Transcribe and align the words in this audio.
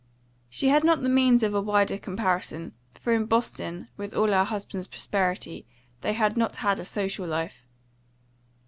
She 0.49 0.69
had 0.69 0.83
not 0.83 1.03
the 1.03 1.09
means 1.09 1.43
of 1.43 1.53
a 1.53 1.61
wider 1.61 1.99
comparison; 1.99 2.73
for 2.95 3.13
in 3.13 3.27
Boston, 3.27 3.87
with 3.97 4.15
all 4.15 4.29
her 4.29 4.43
husband's 4.45 4.87
prosperity, 4.87 5.67
they 6.01 6.13
had 6.13 6.35
not 6.37 6.55
had 6.55 6.79
a 6.79 6.85
social 6.85 7.27
life. 7.27 7.67